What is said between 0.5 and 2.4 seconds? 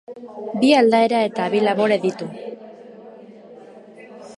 Bi aldaera eta bi labore ditu.